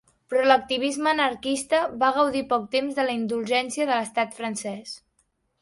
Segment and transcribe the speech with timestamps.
[0.33, 4.99] Però l'activisme anarquista va gaudir poc temps de la indulgència de l'Estat francès.